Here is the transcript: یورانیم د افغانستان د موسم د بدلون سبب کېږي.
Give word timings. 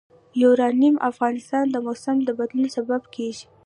یورانیم 0.41 0.95
د 0.99 1.03
افغانستان 1.11 1.65
د 1.69 1.75
موسم 1.85 2.17
د 2.23 2.29
بدلون 2.39 2.67
سبب 2.75 3.01
کېږي. 3.15 3.45